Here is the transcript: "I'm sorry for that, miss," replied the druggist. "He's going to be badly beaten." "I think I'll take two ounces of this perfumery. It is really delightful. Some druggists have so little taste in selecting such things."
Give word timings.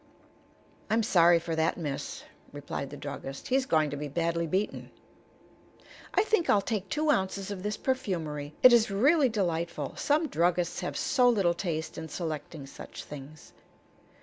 "I'm 0.89 1.03
sorry 1.03 1.37
for 1.37 1.55
that, 1.55 1.77
miss," 1.77 2.23
replied 2.51 2.89
the 2.89 2.97
druggist. 2.97 3.49
"He's 3.49 3.67
going 3.67 3.91
to 3.91 3.95
be 3.95 4.07
badly 4.07 4.47
beaten." 4.47 4.89
"I 6.15 6.23
think 6.23 6.49
I'll 6.49 6.59
take 6.59 6.89
two 6.89 7.11
ounces 7.11 7.51
of 7.51 7.61
this 7.61 7.77
perfumery. 7.77 8.55
It 8.63 8.73
is 8.73 8.89
really 8.89 9.29
delightful. 9.29 9.93
Some 9.97 10.27
druggists 10.27 10.79
have 10.79 10.97
so 10.97 11.29
little 11.29 11.53
taste 11.53 11.99
in 11.99 12.09
selecting 12.09 12.65
such 12.65 13.03
things." 13.03 13.53